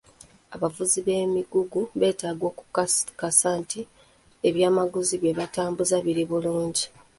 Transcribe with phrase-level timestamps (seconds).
[0.55, 3.79] Abavuzi b'emigugu betaaga okukakasa nti
[4.47, 6.85] eby'amaguzi bye batambuza biri bulungi.